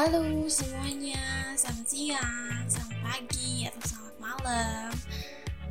Halo 0.00 0.48
semuanya, 0.48 1.52
selamat 1.60 1.84
siang, 1.84 2.64
selamat 2.64 2.98
pagi, 3.04 3.68
atau 3.68 3.84
selamat 3.84 4.16
malam. 4.16 4.92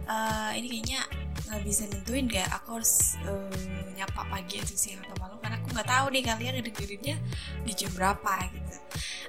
Uh, 0.05 0.54
ini 0.54 0.70
kayaknya 0.70 1.02
nggak 1.50 1.62
bisa 1.66 1.89
nentuin 1.89 2.30
gak 2.30 2.45
aku 2.54 2.77
harus 2.77 3.18
uh, 3.26 3.57
nyapa 3.98 4.21
pagi 4.30 4.62
atau 4.62 4.77
siang 4.77 5.02
atau 5.02 5.18
malam 5.18 5.34
karena 5.41 5.57
aku 5.57 5.73
nggak 5.73 5.89
tahu 5.89 6.05
nih 6.13 6.21
kalian 6.21 6.54
ngedengerinnya 6.62 7.18
di 7.66 7.73
jam 7.73 7.89
berapa 7.98 8.34
gitu. 8.54 8.77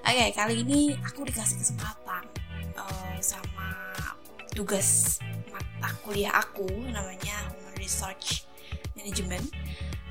Oke 0.05 0.21
okay, 0.21 0.29
kali 0.37 0.55
ini 0.69 0.93
aku 1.01 1.25
dikasih 1.25 1.57
kesempatan 1.64 2.25
uh, 2.77 3.17
sama 3.25 3.73
tugas 4.53 5.17
mata 5.48 5.96
kuliah 6.05 6.37
aku 6.37 6.69
namanya 6.93 7.48
Research 7.80 8.45
Management 9.01 9.48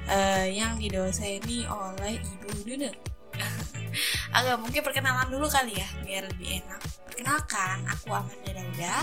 uh, 0.10 0.50
yang 0.50 0.82
didoseni 0.82 1.70
oleh 1.70 2.18
Ibu 2.18 2.66
Nune 2.66 2.90
agak 4.30 4.58
mungkin 4.62 4.82
perkenalan 4.86 5.30
dulu 5.30 5.50
kali 5.50 5.78
ya 5.78 5.90
biar 6.06 6.30
lebih 6.30 6.62
enak. 6.62 6.82
Perkenalkan 7.10 7.84
aku 7.90 8.08
Amanda 8.14 8.52
Dauda. 8.54 8.96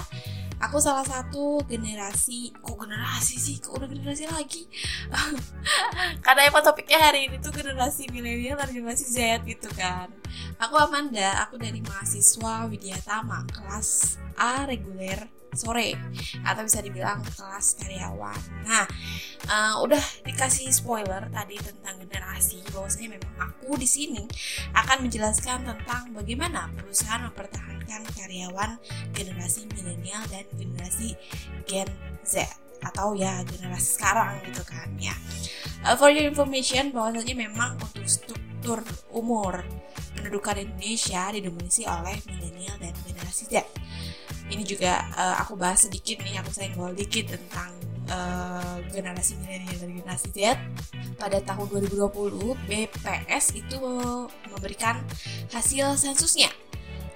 Aku 0.56 0.80
salah 0.80 1.04
satu 1.04 1.60
generasi 1.68 2.48
kok 2.64 2.80
generasi 2.80 3.36
sih? 3.36 3.60
Kok 3.60 3.76
udah 3.76 3.88
generasi 3.92 4.24
lagi? 4.24 4.64
Karena 6.24 6.48
emang 6.48 6.64
topiknya 6.64 6.96
hari 6.96 7.28
ini 7.28 7.36
tuh 7.44 7.52
generasi 7.52 8.08
milenial 8.08 8.56
dan 8.56 8.72
generasi 8.72 9.04
Z 9.04 9.44
gitu 9.44 9.68
kan. 9.76 10.08
Aku 10.56 10.80
Amanda 10.80 11.44
aku 11.44 11.60
dari 11.60 11.84
mahasiswa 11.84 12.64
Widya 12.72 12.96
Tama 13.04 13.44
kelas 13.52 14.16
A 14.40 14.64
reguler 14.64 15.28
sore. 15.56 15.96
Atau 16.44 16.64
bisa 16.64 16.80
dibilang 16.84 17.24
kelas 17.24 17.76
karyawan. 17.80 18.40
Nah, 18.64 18.84
uh, 19.48 19.74
udah 19.84 20.00
dikasih 20.36 20.68
spoiler 20.68 21.32
tadi 21.32 21.56
tentang 21.56 21.96
generasi 21.96 22.60
bahwasanya 22.68 23.16
memang 23.16 23.34
aku 23.40 23.72
di 23.80 23.88
sini 23.88 24.20
akan 24.76 25.08
menjelaskan 25.08 25.64
tentang 25.64 26.12
bagaimana 26.12 26.68
perusahaan 26.76 27.24
mempertahankan 27.24 28.04
karyawan 28.12 28.76
generasi 29.16 29.64
milenial 29.72 30.20
dan 30.28 30.44
generasi 30.52 31.16
Gen 31.64 31.88
Z 32.20 32.44
atau 32.84 33.16
ya 33.16 33.40
generasi 33.48 33.96
sekarang 33.96 34.36
gitu 34.44 34.60
kan 34.68 34.92
ya. 35.00 35.16
Uh, 35.80 35.96
for 35.96 36.12
your 36.12 36.28
information 36.28 36.92
bahwasanya 36.92 37.32
memang 37.32 37.80
untuk 37.80 38.04
struktur 38.04 38.84
umur 39.16 39.64
pendudukan 40.20 40.60
Indonesia 40.60 41.32
didominasi 41.32 41.88
oleh 41.88 42.20
milenial 42.28 42.76
dan 42.76 42.92
generasi 43.08 43.48
Z 43.48 43.64
ini 44.52 44.68
juga 44.68 45.00
uh, 45.16 45.40
aku 45.40 45.56
bahas 45.56 45.88
sedikit 45.88 46.20
nih 46.20 46.44
aku 46.44 46.52
senggol 46.52 46.92
dikit 46.92 47.32
tentang 47.32 47.85
uh, 48.10 48.78
generasi 48.90 49.38
milenial 49.42 49.76
dan 49.78 49.90
generasi 49.92 50.28
Z 50.32 50.38
pada 51.16 51.40
tahun 51.42 51.66
2020 51.90 52.68
BPS 52.68 53.44
itu 53.56 53.78
memberikan 54.50 55.00
hasil 55.50 55.96
sensusnya 55.96 56.50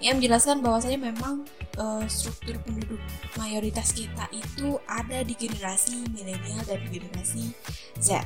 yang 0.00 0.16
menjelaskan 0.16 0.64
bahwasanya 0.64 1.12
memang 1.12 1.44
uh, 1.76 2.00
struktur 2.08 2.56
penduduk 2.64 2.96
mayoritas 3.36 3.92
kita 3.92 4.32
itu 4.32 4.80
ada 4.88 5.20
di 5.20 5.36
generasi 5.36 6.08
milenial 6.08 6.64
dan 6.64 6.80
generasi 6.88 7.52
Z. 8.00 8.24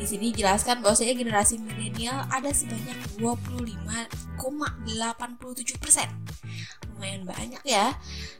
Di 0.00 0.08
sini 0.08 0.32
jelaskan 0.32 0.80
bahwasanya 0.80 1.12
generasi 1.12 1.60
milenial 1.60 2.24
ada 2.32 2.48
sebanyak 2.48 2.96
25,87 3.20 4.40
persen 5.76 6.08
lumayan 7.04 7.28
banyak 7.28 7.60
ya. 7.68 7.92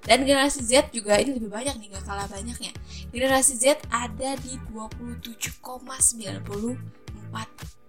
Dan 0.09 0.25
generasi 0.25 0.65
Z 0.65 0.89
juga 0.89 1.21
ini 1.21 1.37
lebih 1.37 1.53
banyak 1.53 1.77
nih 1.77 1.93
gak 1.93 2.09
kalah 2.09 2.25
banyaknya. 2.33 2.73
Generasi 3.13 3.61
Z 3.61 3.85
ada 3.93 4.41
di 4.41 4.57
27,94 4.73 6.81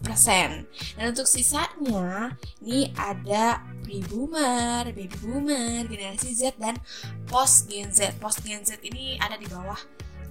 persen. 0.03 0.67
Dan 0.99 1.15
untuk 1.15 1.31
sisanya 1.31 2.35
ini 2.59 2.91
ada 2.99 3.63
pre 3.87 4.03
boomer, 4.11 4.91
baby 4.91 5.15
boomer, 5.23 5.87
generasi 5.87 6.35
Z 6.35 6.59
dan 6.59 6.75
post 7.31 7.71
Gen 7.71 7.95
Z. 7.95 8.19
Post 8.19 8.43
Gen 8.43 8.67
Z 8.67 8.75
ini 8.83 9.15
ada 9.15 9.39
di 9.39 9.47
bawah 9.47 9.79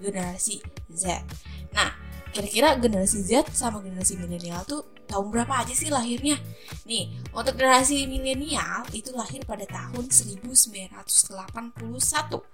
generasi 0.04 0.60
Z. 0.92 1.24
Nah 1.72 1.88
kira-kira 2.36 2.76
generasi 2.76 3.24
Z 3.24 3.48
sama 3.56 3.80
generasi 3.80 4.20
milenial 4.20 4.60
tuh 4.68 4.84
tahun 5.06 5.30
berapa 5.30 5.64
aja 5.64 5.74
sih 5.76 5.92
lahirnya? 5.92 6.36
Nih, 6.84 7.16
untuk 7.32 7.56
generasi 7.56 8.04
milenial 8.04 8.84
itu 8.92 9.12
lahir 9.12 9.44
pada 9.44 9.64
tahun 9.64 10.08
1981 10.08 12.44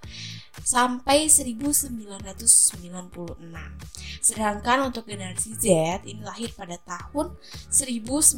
sampai 0.61 1.25
1996. 1.25 1.89
Sedangkan 4.21 4.93
untuk 4.93 5.09
generasi 5.09 5.57
Z 5.57 5.65
ini 6.05 6.21
lahir 6.21 6.53
pada 6.53 6.77
tahun 6.77 7.33
1997 7.71 8.37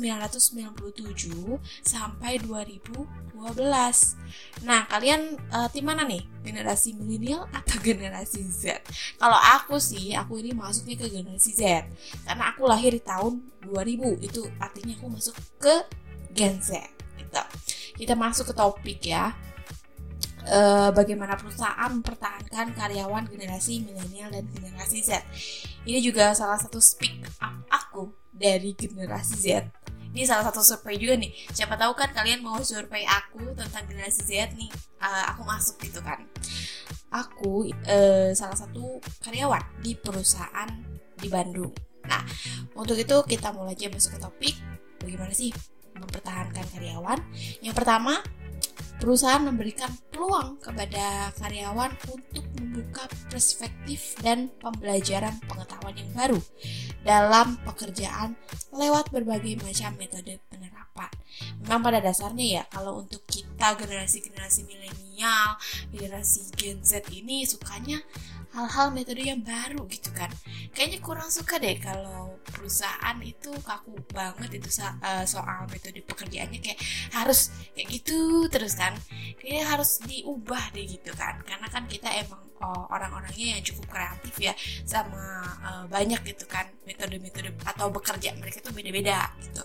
sampai 1.83 2.39
2012. 2.39 3.03
Nah, 4.63 4.87
kalian 4.87 5.35
uh, 5.51 5.67
tim 5.67 5.83
mana 5.83 6.07
nih? 6.07 6.23
Generasi 6.43 6.95
milenial 6.95 7.47
atau 7.51 7.75
generasi 7.83 8.47
Z? 8.47 8.79
Kalau 9.19 9.39
aku 9.59 9.75
sih, 9.81 10.15
aku 10.15 10.39
ini 10.39 10.55
masuknya 10.55 11.03
ke 11.03 11.11
generasi 11.11 11.51
Z 11.51 11.83
karena 12.23 12.55
aku 12.55 12.63
lahir 12.69 12.95
di 12.95 13.03
tahun 13.03 13.43
2000. 13.67 13.99
Itu 14.19 14.47
artinya 14.59 14.93
aku 14.99 15.07
masuk 15.07 15.35
ke 15.61 15.75
Gen 16.35 16.59
Z. 16.59 16.79
Gitu. 17.19 17.43
Kita 18.03 18.13
masuk 18.17 18.51
ke 18.51 18.53
topik 18.57 18.99
ya 19.05 19.31
uh, 20.49 20.89
bagaimana 20.91 21.39
perusahaan 21.39 21.91
mempertahankan 21.91 22.75
karyawan 22.75 23.27
generasi 23.29 23.83
milenial 23.83 24.31
dan 24.33 24.45
generasi 24.51 25.03
Z. 25.03 25.23
Ini 25.87 25.99
juga 26.03 26.35
salah 26.35 26.59
satu 26.59 26.79
speak 26.83 27.23
up 27.39 27.55
aku 27.71 28.11
dari 28.33 28.75
generasi 28.75 29.35
Z. 29.39 29.47
Ini 30.13 30.29
salah 30.29 30.45
satu 30.45 30.61
survei 30.61 31.01
juga 31.01 31.17
nih. 31.17 31.33
Siapa 31.49 31.73
tahu 31.73 31.97
kan 31.97 32.13
kalian 32.13 32.45
mau 32.45 32.61
survei 32.61 33.01
aku 33.07 33.57
tentang 33.57 33.89
generasi 33.89 34.21
Z 34.25 34.53
nih, 34.53 34.69
uh, 35.01 35.33
aku 35.33 35.41
masuk 35.41 35.81
gitu 35.81 36.03
kan. 36.05 36.21
Aku 37.13 37.69
uh, 37.69 38.29
salah 38.33 38.57
satu 38.57 39.01
karyawan 39.21 39.61
di 39.81 39.97
perusahaan 39.97 40.69
di 41.17 41.27
Bandung. 41.29 41.73
Nah, 42.07 42.21
untuk 42.75 42.99
itu 42.99 43.15
kita 43.27 43.55
mulai 43.55 43.75
aja 43.75 43.87
masuk 43.89 44.17
ke 44.17 44.19
topik 44.19 44.55
bagaimana 44.99 45.33
sih 45.35 45.51
mempertahankan 45.93 46.65
karyawan. 46.73 47.19
Yang 47.61 47.75
pertama, 47.79 48.19
perusahaan 49.03 49.43
memberikan 49.43 49.91
peluang 50.15 50.63
kepada 50.63 51.35
karyawan 51.35 51.91
untuk 52.07 52.45
membuka 52.55 53.03
perspektif 53.27 54.15
dan 54.23 54.47
pembelajaran 54.63 55.35
pengetahuan 55.43 55.95
yang 55.99 56.11
baru 56.15 56.39
dalam 57.03 57.59
pekerjaan 57.67 58.39
lewat 58.71 59.11
berbagai 59.11 59.59
macam 59.59 59.91
metode 59.99 60.39
penerapan. 60.47 61.11
Memang 61.65 61.81
pada 61.83 61.99
dasarnya 61.99 62.45
ya 62.47 62.63
kalau 62.71 63.03
untuk 63.03 63.27
kita 63.27 63.75
generasi-generasi 63.75 64.63
milenial, 64.63 65.59
generasi 65.91 66.47
Gen 66.55 66.79
Z 66.79 67.03
ini 67.11 67.43
sukanya 67.43 67.99
hal-hal 68.53 68.93
metode 68.93 69.21
yang 69.25 69.41
baru 69.41 69.85
gitu 69.89 70.13
kan. 70.13 70.29
Kayaknya 70.71 70.99
kurang 71.01 71.29
suka 71.33 71.57
deh 71.57 71.77
kalau 71.81 72.37
perusahaan 72.45 73.17
itu 73.25 73.49
kaku 73.65 73.97
banget 74.13 74.61
itu 74.61 74.69
eh, 74.81 75.25
soal 75.25 75.65
metode 75.67 75.99
pekerjaannya. 76.05 76.59
Kayak 76.61 76.79
harus 77.17 77.49
kayak 77.73 77.87
gitu 77.89 78.45
terus 78.47 78.77
kan. 78.77 78.93
Kayaknya 79.41 79.65
harus 79.65 79.91
diubah 80.05 80.71
deh 80.77 80.85
gitu 80.85 81.11
kan. 81.17 81.41
Karena 81.43 81.67
kan 81.67 81.89
kita 81.89 82.09
emang 82.13 82.53
oh, 82.63 82.83
orang-orangnya 82.89 83.59
yang 83.59 83.61
cukup 83.65 83.85
kreatif 83.91 84.33
ya 84.39 84.53
sama 84.87 85.43
uh, 85.61 85.85
banyak 85.91 86.23
gitu 86.23 86.47
kan 86.47 86.65
metode-metode 86.87 87.51
atau 87.67 87.91
bekerja 87.91 88.31
mereka 88.39 88.63
tuh 88.63 88.71
beda-beda 88.71 89.27
gitu. 89.43 89.63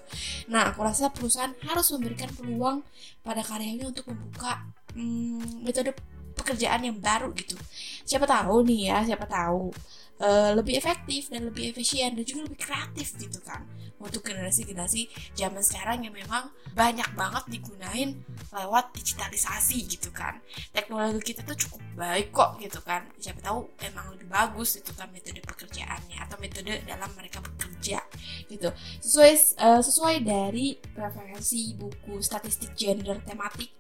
Nah 0.51 0.75
aku 0.75 0.83
rasa 0.83 1.15
perusahaan 1.15 1.55
harus 1.63 1.87
memberikan 1.95 2.31
peluang 2.35 2.83
pada 3.23 3.41
karyanya 3.47 3.89
untuk 3.89 4.11
membuka 4.11 4.67
hmm, 4.99 5.63
metode 5.63 5.95
pekerjaan 6.39 6.81
yang 6.87 6.97
baru 7.03 7.35
gitu. 7.35 7.59
Siapa 8.07 8.25
tahu 8.25 8.63
nih 8.65 8.95
ya 8.95 8.99
siapa 9.05 9.27
tahu 9.27 9.75
uh, 10.23 10.51
lebih 10.55 10.79
efektif 10.79 11.31
dan 11.31 11.49
lebih 11.49 11.75
efisien 11.75 12.15
dan 12.15 12.25
juga 12.27 12.47
lebih 12.51 12.61
kreatif 12.61 13.19
gitu 13.19 13.41
kan. 13.43 13.67
Untuk 13.99 14.23
generasi-generasi 14.31 15.35
zaman 15.35 15.59
sekarang 15.59 16.07
yang 16.07 16.15
memang 16.15 16.55
banyak 16.71 17.11
banget 17.19 17.45
digunain 17.51 18.15
lewat 18.55 18.95
digitalisasi 18.95 19.91
gitu 19.91 20.15
kan. 20.15 20.39
Teknologi 20.71 21.35
kita 21.35 21.43
tuh 21.43 21.59
cukup 21.59 21.83
baik 21.99 22.31
kok 22.31 22.63
gitu 22.63 22.79
kan. 22.87 23.11
Siapa 23.19 23.43
tahu 23.43 23.67
emang 23.83 24.15
lebih 24.15 24.31
bagus 24.31 24.79
itu 24.79 24.95
kan 24.95 25.11
metode 25.11 25.43
pekerjaannya 25.43 26.19
atau 26.31 26.39
metode 26.39 26.79
dalam 26.87 27.11
mereka 27.19 27.43
bekerja 27.43 27.99
gitu. 28.47 28.71
Sesuai 29.03 29.35
uh, 29.59 29.83
sesuai 29.83 30.17
dari 30.23 30.79
preferensi 30.79 31.75
buku 31.75 32.23
statistik 32.23 32.79
gender 32.79 33.19
tematik 33.27 33.78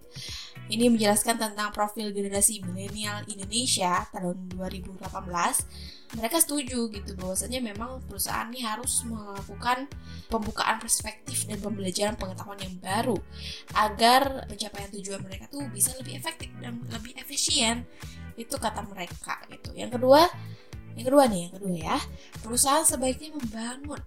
ini 0.69 0.93
menjelaskan 0.93 1.41
tentang 1.41 1.73
profil 1.73 2.13
generasi 2.13 2.61
milenial 2.61 3.25
Indonesia 3.25 4.05
tahun 4.13 4.53
2018. 4.53 5.01
Mereka 6.09 6.37
setuju 6.41 6.89
gitu 6.93 7.13
bahwasanya 7.21 7.61
memang 7.61 8.01
perusahaan 8.05 8.49
ini 8.49 8.65
harus 8.65 9.05
melakukan 9.05 9.89
pembukaan 10.29 10.81
perspektif 10.81 11.45
dan 11.49 11.61
pembelajaran 11.61 12.17
pengetahuan 12.17 12.61
yang 12.61 12.77
baru 12.81 13.17
agar 13.77 14.49
pencapaian 14.49 14.89
tujuan 14.93 15.21
mereka 15.25 15.49
tuh 15.53 15.65
bisa 15.73 15.93
lebih 16.01 16.17
efektif 16.17 16.49
dan 16.61 16.81
lebih 16.93 17.17
efisien. 17.17 17.85
Itu 18.37 18.57
kata 18.57 18.85
mereka 18.89 19.41
gitu. 19.53 19.73
Yang 19.77 20.01
kedua, 20.01 20.29
yang 20.97 21.07
kedua 21.09 21.25
nih, 21.29 21.41
yang 21.49 21.55
kedua 21.61 21.75
ya, 21.77 21.97
perusahaan 22.41 22.85
sebaiknya 22.85 23.37
membangun 23.37 24.01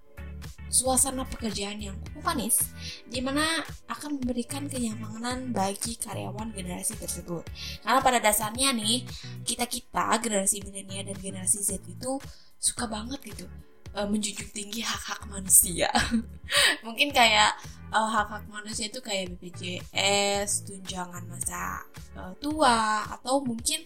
suasana 0.71 1.27
pekerjaan 1.27 1.77
yang 1.83 1.97
humanis, 2.15 2.71
di 3.06 3.19
mana 3.19 3.44
akan 3.91 4.18
memberikan 4.23 4.71
kenyamanan 4.71 5.51
bagi 5.51 6.00
karyawan 6.00 6.56
generasi 6.56 6.95
tersebut. 6.95 7.44
Karena 7.83 8.00
pada 8.00 8.23
dasarnya 8.23 8.71
nih, 8.71 9.03
kita-kita 9.44 10.15
generasi 10.23 10.63
milenial 10.63 11.12
dan 11.12 11.18
generasi 11.19 11.59
Z 11.59 11.83
itu 11.83 12.18
suka 12.56 12.88
banget 12.88 13.19
gitu 13.35 13.45
uh, 14.00 14.07
menjunjung 14.07 14.51
tinggi 14.56 14.79
hak-hak 14.79 15.27
manusia. 15.27 15.91
Mungkin 16.88 17.12
kayak 17.12 17.51
uh, 17.91 18.07
hak-hak 18.07 18.47
manusia 18.47 18.88
itu 18.88 19.03
kayak 19.03 19.35
BPJS, 19.35 20.71
tunjangan 20.71 21.27
masa 21.27 21.83
uh, 22.15 22.31
tua, 22.39 23.03
atau 23.12 23.44
mungkin 23.44 23.83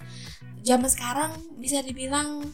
zaman 0.62 0.90
sekarang 0.90 1.34
bisa 1.58 1.82
dibilang 1.82 2.46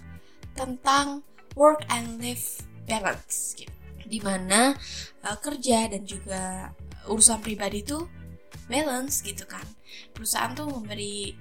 tentang 0.56 1.24
work 1.56 1.84
and 1.92 2.19
life 2.19 2.63
balance 2.88 3.56
gitu 3.56 3.81
di 4.12 4.19
mana 4.19 4.75
uh, 5.24 5.38
kerja 5.40 5.88
dan 5.88 6.04
juga 6.04 6.75
urusan 7.08 7.40
pribadi 7.40 7.88
itu 7.88 8.04
balance 8.68 9.24
gitu 9.24 9.48
kan. 9.48 9.63
Perusahaan 10.12 10.52
tuh 10.52 10.68
memberi 10.68 11.31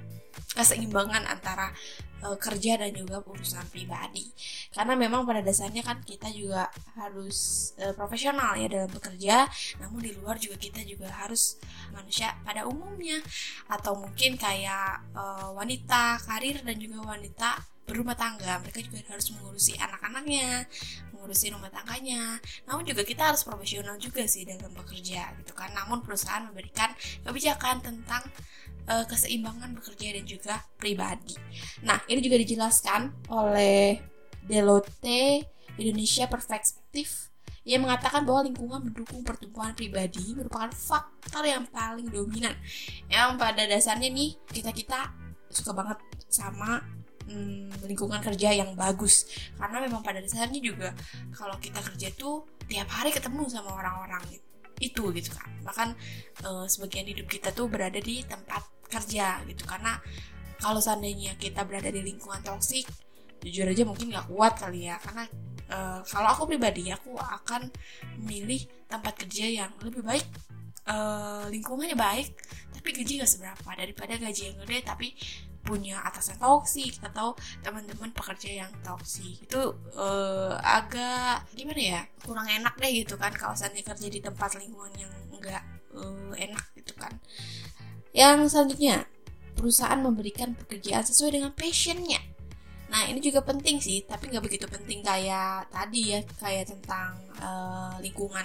keseimbangan 0.55 1.27
antara 1.27 1.71
uh, 2.23 2.39
kerja 2.39 2.79
dan 2.79 2.91
juga 2.95 3.23
urusan 3.23 3.67
pribadi. 3.71 4.31
Karena 4.71 4.95
memang 4.95 5.27
pada 5.27 5.43
dasarnya 5.43 5.83
kan 5.83 6.03
kita 6.03 6.31
juga 6.31 6.71
harus 6.99 7.71
uh, 7.83 7.95
profesional 7.95 8.55
ya 8.55 8.71
dalam 8.71 8.91
bekerja 8.91 9.47
namun 9.83 10.03
di 10.03 10.15
luar 10.15 10.39
juga 10.39 10.59
kita 10.59 10.83
juga 10.87 11.11
harus 11.11 11.59
manusia 11.95 12.35
pada 12.47 12.67
umumnya. 12.67 13.19
Atau 13.71 13.99
mungkin 13.99 14.39
kayak 14.39 15.15
uh, 15.15 15.51
wanita 15.55 16.19
karir 16.23 16.63
dan 16.63 16.79
juga 16.79 17.03
wanita 17.03 17.70
berumah 17.89 18.15
tangga 18.15 18.63
mereka 18.63 18.79
juga 18.85 19.03
harus 19.11 19.35
mengurusi 19.35 19.75
anak-anaknya 19.75 20.69
mengurusi 21.11 21.53
rumah 21.53 21.69
tangganya. 21.69 22.41
Namun 22.65 22.89
juga 22.89 23.05
kita 23.05 23.29
harus 23.29 23.45
profesional 23.45 24.01
juga 24.01 24.25
sih 24.25 24.49
dalam 24.49 24.73
bekerja 24.73 25.37
gitu 25.43 25.53
kan. 25.53 25.69
Namun 25.77 26.01
perusahaan 26.01 26.47
memberikan 26.49 26.89
kebijakan 27.27 27.85
tentang 27.85 28.25
uh, 28.89 29.05
keseimbangan 29.05 29.77
bekerja 29.77 30.17
dan 30.17 30.25
juga 30.25 30.55
pribadi. 30.81 31.37
Nah 31.85 32.01
ini 32.09 32.25
juga 32.25 32.41
dijelaskan 32.41 33.29
oleh 33.29 34.01
Deloitte 34.49 35.45
Indonesia 35.77 36.25
Perspektif 36.25 37.31
ia 37.61 37.77
mengatakan 37.77 38.25
bahwa 38.25 38.49
lingkungan 38.49 38.89
mendukung 38.89 39.21
pertumbuhan 39.21 39.77
pribadi 39.77 40.33
merupakan 40.33 40.73
faktor 40.73 41.45
yang 41.45 41.69
paling 41.69 42.09
dominan. 42.09 42.57
Yang 43.13 43.37
pada 43.37 43.63
dasarnya 43.69 44.09
nih 44.09 44.33
kita 44.49 44.73
kita 44.73 45.13
suka 45.53 45.77
banget 45.77 46.01
sama 46.33 46.81
hmm, 47.31 47.87
lingkungan 47.87 48.19
kerja 48.19 48.51
yang 48.51 48.75
bagus. 48.75 49.31
Karena 49.55 49.79
memang 49.79 50.03
pada 50.03 50.19
dasarnya 50.19 50.59
juga 50.59 50.91
kalau 51.31 51.55
kita 51.63 51.79
kerja 51.79 52.11
tuh 52.19 52.43
tiap 52.67 52.91
hari 52.91 53.15
ketemu 53.15 53.47
sama 53.47 53.79
orang-orang 53.79 54.27
itu 54.83 55.15
gitu 55.15 55.31
kan. 55.31 55.49
Bahkan 55.63 55.89
uh, 56.45 56.67
sebagian 56.67 57.07
hidup 57.07 57.31
kita 57.31 57.55
tuh 57.55 57.71
berada 57.71 58.03
di 58.03 58.27
tempat 58.27 58.67
kerja 58.91 59.41
gitu. 59.47 59.63
Karena 59.65 59.95
kalau 60.59 60.83
seandainya 60.83 61.39
kita 61.39 61.63
berada 61.65 61.89
di 61.89 62.03
lingkungan 62.03 62.43
toksik 62.43 62.85
jujur 63.41 63.65
aja 63.65 63.89
mungkin 63.89 64.13
nggak 64.13 64.27
kuat 64.29 64.59
kali 64.59 64.91
ya. 64.91 64.99
Karena 64.99 65.25
uh, 65.71 66.01
kalau 66.05 66.29
aku 66.35 66.51
pribadi 66.51 66.91
aku 66.91 67.15
akan 67.17 67.71
memilih 68.21 68.67
tempat 68.91 69.15
kerja 69.25 69.65
yang 69.65 69.71
lebih 69.81 70.03
baik 70.03 70.27
uh, 70.91 71.47
lingkungannya 71.49 71.95
baik 71.95 72.35
tapi 72.81 72.97
gaji 72.97 73.21
gak 73.21 73.29
seberapa 73.29 73.71
daripada 73.77 74.17
gaji 74.17 74.43
yang 74.53 74.57
gede. 74.65 74.79
Tapi 74.89 75.09
punya 75.71 76.03
atasan 76.03 76.35
toksik 76.43 76.99
atau 76.99 77.39
teman-teman 77.63 78.11
pekerja 78.11 78.67
yang 78.67 78.71
toksik. 78.83 79.47
Itu 79.47 79.79
uh, 79.95 80.59
agak 80.59 81.47
gimana 81.55 81.79
ya 81.79 82.01
kurang 82.27 82.51
enak 82.51 82.75
deh 82.83 82.91
gitu 82.91 83.15
kan 83.15 83.31
kalau 83.31 83.55
saya 83.55 83.71
kerja 83.71 84.09
di 84.11 84.19
tempat 84.19 84.59
lingkungan 84.59 84.91
yang 84.99 85.13
enggak 85.31 85.63
uh, 85.95 86.35
enak 86.35 86.67
gitu 86.75 86.99
kan. 86.99 87.15
Yang 88.11 88.51
selanjutnya 88.51 89.07
perusahaan 89.55 90.03
memberikan 90.03 90.59
pekerjaan 90.59 91.07
sesuai 91.07 91.39
dengan 91.39 91.55
passionnya. 91.55 92.19
Nah 92.91 93.07
ini 93.07 93.23
juga 93.23 93.47
penting 93.47 93.79
sih, 93.79 94.03
tapi 94.03 94.27
nggak 94.27 94.43
begitu 94.43 94.67
penting 94.67 95.07
kayak 95.07 95.71
tadi 95.71 96.19
ya, 96.19 96.21
kayak 96.43 96.67
tentang 96.75 97.15
uh, 97.39 97.95
lingkungan 98.03 98.43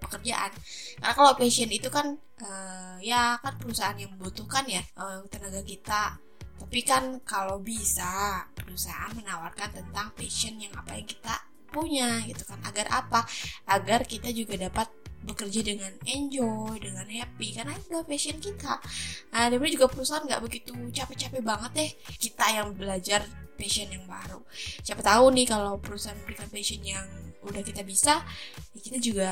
pekerjaan. 0.00 0.50
Karena 0.98 1.12
kalau 1.14 1.32
passion 1.36 1.68
itu 1.68 1.92
kan 1.92 2.16
uh, 2.42 2.96
ya 2.98 3.36
kan 3.38 3.54
perusahaan 3.60 3.94
yang 3.94 4.10
membutuhkan 4.16 4.64
ya 4.66 4.82
uh, 4.98 5.22
tenaga 5.28 5.60
kita 5.62 6.16
tapi 6.62 6.86
kan 6.86 7.18
kalau 7.26 7.58
bisa 7.58 8.46
perusahaan 8.54 9.10
menawarkan 9.18 9.82
tentang 9.82 10.14
passion 10.14 10.56
yang 10.62 10.70
apa 10.78 10.94
yang 10.94 11.04
kita 11.10 11.34
punya 11.68 12.22
gitu 12.24 12.46
kan. 12.46 12.62
Agar 12.62 12.86
apa? 12.88 13.26
Agar 13.66 14.06
kita 14.06 14.30
juga 14.30 14.56
dapat 14.56 14.88
bekerja 15.26 15.60
dengan 15.62 15.92
enjoy, 16.06 16.78
dengan 16.78 17.04
happy 17.06 17.48
karena 17.54 17.74
itu 17.74 17.86
udah 17.90 18.06
passion 18.06 18.38
kita. 18.38 18.78
Nah, 19.34 19.50
dan 19.50 19.58
juga 19.68 19.86
perusahaan 19.90 20.22
nggak 20.22 20.42
begitu 20.42 20.72
capek-capek 20.72 21.42
banget 21.42 21.70
deh 21.74 21.90
kita 22.16 22.46
yang 22.54 22.68
belajar 22.72 23.20
passion 23.58 23.90
yang 23.90 24.06
baru. 24.06 24.40
Siapa 24.86 25.02
tahu 25.02 25.34
nih 25.34 25.46
kalau 25.50 25.76
perusahaan 25.76 26.16
memberikan 26.22 26.48
passion 26.48 26.80
yang 26.82 27.04
udah 27.42 27.62
kita 27.62 27.82
bisa, 27.82 28.22
ya 28.70 28.80
kita 28.80 28.98
juga 29.02 29.28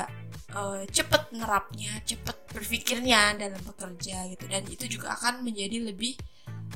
uh, 0.51 0.83
cepet 0.83 1.31
nerapnya, 1.31 1.95
cepet 2.03 2.37
berpikirnya 2.51 3.39
dalam 3.39 3.59
bekerja 3.63 4.27
gitu 4.35 4.45
dan 4.51 4.63
itu 4.67 4.85
juga 4.99 5.15
akan 5.15 5.47
menjadi 5.47 5.91
lebih 5.91 6.19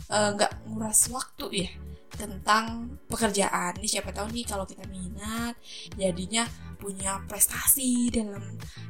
nggak 0.10 0.52
uh, 0.52 0.60
nguras 0.70 1.10
waktu 1.10 1.46
ya 1.68 1.72
tentang 2.16 2.96
pekerjaan. 3.12 3.76
Ini 3.78 3.88
siapa 4.00 4.16
tahu 4.16 4.32
nih 4.32 4.48
kalau 4.48 4.64
kita 4.64 4.88
minat 4.88 5.56
jadinya 6.00 6.48
punya 6.80 7.20
prestasi 7.28 8.10
dalam 8.12 8.42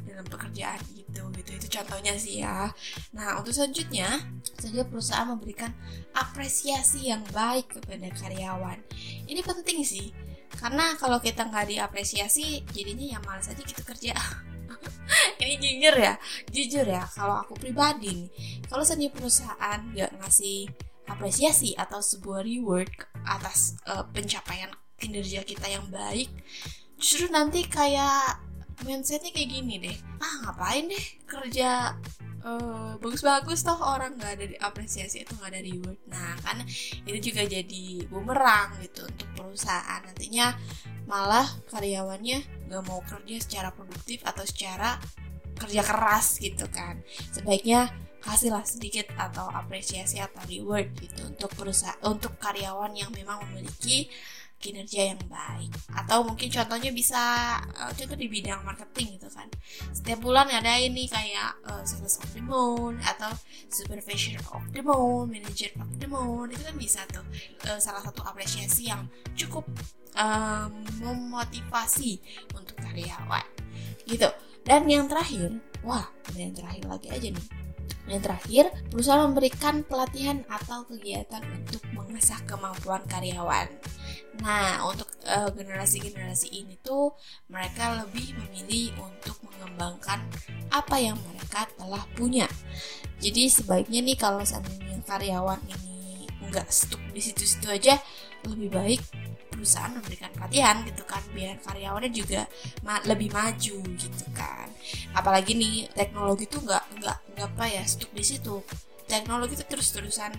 dalam 0.06 0.26
pekerjaan 0.30 0.80
gitu 0.94 1.26
gitu. 1.34 1.50
Itu 1.58 1.68
contohnya 1.82 2.14
sih 2.16 2.46
ya. 2.46 2.70
Nah 3.18 3.42
untuk 3.42 3.52
selanjutnya 3.52 4.22
saja 4.56 4.86
perusahaan 4.86 5.28
memberikan 5.30 5.74
apresiasi 6.14 7.10
yang 7.10 7.26
baik 7.34 7.82
kepada 7.82 8.08
karyawan. 8.14 8.80
Ini 9.26 9.42
penting 9.42 9.82
sih 9.82 10.14
karena 10.56 10.96
kalau 10.96 11.20
kita 11.20 11.50
nggak 11.52 11.68
diapresiasi 11.68 12.64
jadinya 12.72 13.18
ya 13.18 13.20
malas 13.26 13.50
aja 13.52 13.60
gitu 13.60 13.82
kerja. 13.84 14.16
Ini 15.42 15.56
jujur 15.62 15.96
ya 15.98 16.14
jujur 16.50 16.86
ya. 16.86 17.04
Kalau 17.12 17.42
aku 17.42 17.58
pribadi 17.58 18.26
nih 18.26 18.30
kalau 18.70 18.86
saja 18.86 19.06
perusahaan 19.10 19.80
nggak 19.94 20.22
ngasih 20.22 20.70
apresiasi 21.06 21.78
atau 21.78 22.02
sebuah 22.02 22.42
reward 22.46 22.90
atas 23.26 23.78
uh, 23.90 24.06
pencapaian 24.10 24.70
kinerja 24.96 25.44
kita 25.44 25.68
yang 25.68 25.86
baik 25.92 26.32
justru 26.96 27.28
nanti 27.28 27.68
kayak 27.68 28.40
mindsetnya 28.84 29.32
kayak 29.32 29.50
gini 29.56 29.74
deh. 29.80 29.98
Ah 30.20 30.34
ngapain 30.44 30.92
deh 30.92 31.06
kerja 31.24 31.96
uh, 32.44 33.00
bagus-bagus 33.00 33.64
toh 33.64 33.80
orang 33.80 34.20
nggak 34.20 34.32
ada 34.36 34.46
apresiasi 34.68 35.24
itu 35.24 35.32
nggak 35.40 35.52
ada 35.56 35.62
reward. 35.64 36.00
Nah 36.12 36.36
kan 36.44 36.58
itu 37.08 37.32
juga 37.32 37.48
jadi 37.48 38.04
bumerang 38.12 38.76
gitu 38.84 39.08
untuk 39.08 39.28
perusahaan. 39.38 40.02
Nantinya 40.04 40.52
malah 41.08 41.48
karyawannya 41.72 42.68
nggak 42.68 42.84
mau 42.90 43.00
kerja 43.06 43.36
secara 43.40 43.70
produktif 43.72 44.26
atau 44.28 44.44
secara 44.44 45.00
kerja 45.56 45.82
keras 45.86 46.42
gitu 46.44 46.68
kan. 46.68 47.00
Sebaiknya 47.32 47.88
kasihlah 48.26 48.66
sedikit 48.66 49.06
atau 49.14 49.46
apresiasi 49.54 50.18
atau 50.18 50.42
reward 50.50 50.90
gitu 50.98 51.30
untuk 51.30 51.54
perusahaan 51.54 52.02
untuk 52.02 52.34
karyawan 52.42 52.98
yang 52.98 53.14
memang 53.14 53.38
memiliki 53.46 54.10
kinerja 54.58 55.14
yang 55.14 55.22
baik. 55.30 55.70
Atau 55.94 56.26
mungkin 56.26 56.50
contohnya 56.50 56.90
bisa 56.90 57.22
contoh 57.70 58.18
di 58.18 58.26
bidang 58.26 58.66
marketing 58.66 59.22
gitu 59.22 59.30
kan. 59.30 59.46
Setiap 59.94 60.26
bulan 60.26 60.50
ada 60.50 60.82
ini 60.82 61.06
kayak 61.06 61.62
uh, 61.70 61.86
sales 61.86 62.18
of 62.18 62.30
the 62.34 62.42
month 62.42 62.98
atau 63.06 63.30
supervisor 63.70 64.42
of 64.50 64.66
the 64.74 64.82
month 64.82 65.30
manager 65.30 65.70
of 65.78 65.90
the 66.02 66.10
month 66.10 66.50
itu 66.50 66.64
kan 66.66 66.76
bisa 66.82 67.00
tuh. 67.14 67.22
Uh, 67.70 67.78
salah 67.78 68.02
satu 68.02 68.26
apresiasi 68.26 68.90
yang 68.90 69.06
cukup 69.38 69.70
um, 70.18 70.72
memotivasi 70.98 72.18
untuk 72.58 72.82
karyawan 72.82 73.46
gitu. 74.10 74.30
Dan 74.66 74.90
yang 74.90 75.06
terakhir 75.06 75.62
wah 75.86 76.10
yang 76.34 76.58
terakhir 76.58 76.90
lagi 76.90 77.14
aja 77.14 77.30
nih 77.30 77.65
yang 78.06 78.22
terakhir, 78.22 78.70
perusahaan 78.94 79.26
memberikan 79.26 79.82
pelatihan 79.82 80.46
atau 80.46 80.86
kegiatan 80.86 81.42
untuk 81.42 81.82
mengasah 81.98 82.38
kemampuan 82.46 83.02
karyawan. 83.10 83.66
Nah, 84.46 84.86
untuk 84.86 85.10
uh, 85.26 85.50
generasi-generasi 85.50 86.54
ini 86.54 86.78
tuh 86.86 87.18
mereka 87.50 88.06
lebih 88.06 88.38
memilih 88.38 88.94
untuk 89.02 89.42
mengembangkan 89.50 90.22
apa 90.70 90.96
yang 91.02 91.18
mereka 91.34 91.66
telah 91.74 92.06
punya. 92.14 92.46
Jadi 93.18 93.50
sebaiknya 93.50 94.06
nih 94.06 94.18
kalau 94.20 94.46
seandainya 94.46 95.02
karyawan 95.08 95.62
ini 95.66 96.30
nggak 96.46 96.70
stuck 96.70 97.02
di 97.10 97.22
situ-situ 97.24 97.66
aja, 97.74 97.98
lebih 98.46 98.70
baik 98.70 99.02
perusahaan 99.56 99.96
memberikan 99.96 100.30
pelatihan 100.36 100.76
gitu 100.84 101.02
kan 101.08 101.24
biar 101.32 101.56
karyawannya 101.64 102.12
juga 102.12 102.44
ma 102.84 103.00
lebih 103.08 103.32
maju 103.32 103.78
gitu 103.96 104.26
kan 104.36 104.68
apalagi 105.16 105.56
nih 105.56 105.88
teknologi 105.96 106.46
tuh 106.46 106.62
nggak 106.62 106.85
nggak 107.06 107.18
nggak 107.38 107.48
apa 107.54 107.66
ya 107.70 107.84
stuck 107.86 108.10
di 108.18 108.26
situ. 108.26 108.66
Teknologi 109.06 109.54
itu 109.54 109.66
terus 109.70 109.94
terusan 109.94 110.34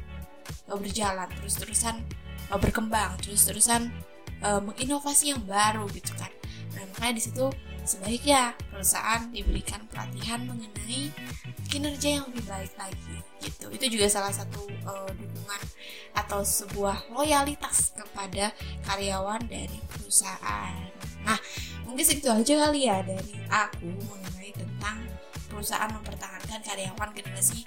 uh, 0.67 0.75
berjalan 0.75 1.31
terus 1.39 1.55
terusan 1.55 2.03
uh, 2.51 2.59
berkembang 2.59 3.15
terus 3.23 3.47
terusan 3.47 3.95
uh, 4.43 4.59
menginovasi 4.59 5.31
yang 5.31 5.43
baru 5.47 5.87
gitu 5.95 6.11
kan. 6.19 6.35
Nah 6.75 6.83
makanya 6.91 7.15
di 7.15 7.23
situ 7.23 7.47
sebaiknya 7.87 8.59
perusahaan 8.75 9.31
diberikan 9.31 9.87
pelatihan 9.87 10.43
mengenai 10.43 11.15
kinerja 11.71 12.19
yang 12.19 12.25
lebih 12.27 12.45
baik 12.51 12.75
lagi 12.75 13.17
gitu. 13.39 13.71
Itu 13.71 13.87
juga 13.87 14.11
salah 14.11 14.35
satu 14.35 14.67
uh, 14.83 15.11
dukungan 15.15 15.63
atau 16.19 16.43
sebuah 16.43 17.07
loyalitas 17.15 17.95
kepada 17.95 18.51
karyawan 18.83 19.47
dari 19.47 19.79
perusahaan. 19.87 20.75
Nah 21.23 21.39
mungkin 21.87 22.03
segitu 22.03 22.35
aja 22.35 22.67
kali 22.67 22.91
ya 22.91 23.07
dari 23.07 23.39
aku 23.47 23.87
mengenai 24.11 24.51
tentang 24.51 24.99
perusahaan 25.57 25.89
mempertahankan 25.89 26.61
karyawan 26.61 27.11
generasi 27.17 27.65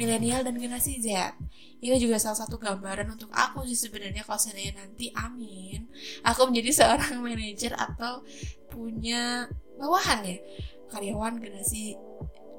milenial 0.00 0.40
dan 0.40 0.56
generasi 0.56 0.96
Z. 0.96 1.36
Ini 1.84 2.00
juga 2.00 2.16
salah 2.16 2.40
satu 2.40 2.56
gambaran 2.56 3.12
untuk 3.12 3.28
aku 3.36 3.68
sih 3.68 3.76
sebenarnya 3.76 4.24
kalau 4.24 4.40
seandainya 4.40 4.80
nanti 4.80 5.12
amin 5.12 5.84
aku 6.24 6.48
menjadi 6.48 6.70
seorang 6.72 7.20
manajer 7.26 7.76
atau 7.76 8.24
punya 8.72 9.44
bawahan 9.76 10.24
ya 10.24 10.40
karyawan 10.88 11.36
generasi 11.36 12.00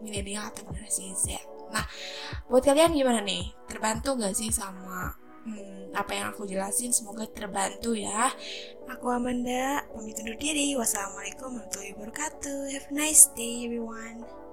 milenial 0.05 0.53
atau 0.53 0.69
generasi 0.69 1.17
Z. 1.17 1.41
Nah 1.73 1.89
buat 2.45 2.61
kalian 2.61 2.93
gimana 2.93 3.25
nih? 3.25 3.49
Terbantu 3.65 4.21
gak 4.21 4.37
sih 4.37 4.53
sama 4.53 5.17
hmm, 5.49 5.97
apa 5.97 6.11
yang 6.13 6.29
aku 6.29 6.45
jelasin? 6.45 6.93
Semoga 6.93 7.25
terbantu 7.25 7.97
ya. 7.97 8.29
Aku 8.93 9.09
Amanda 9.09 9.81
pamit 9.89 10.21
undur 10.21 10.37
diri. 10.37 10.77
Wassalamualaikum 10.77 11.57
warahmatullahi 11.57 11.93
wabarakatuh. 11.97 12.59
Have 12.77 12.87
a 12.89 12.93
nice 12.93 13.29
day 13.33 13.65
everyone 13.65 14.48